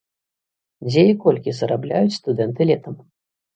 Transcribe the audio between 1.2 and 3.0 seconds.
колькі зарабляюць студэнты летам?